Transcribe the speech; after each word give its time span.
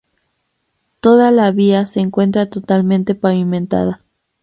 Toda 0.99 1.29
la 1.29 1.51
vía 1.51 1.85
se 1.85 1.99
encuentra 1.99 2.49
totalmente 2.49 3.13
pavimentada. 3.13 4.01